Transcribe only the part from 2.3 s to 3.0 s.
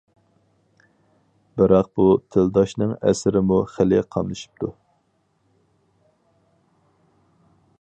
تىلداشنىڭ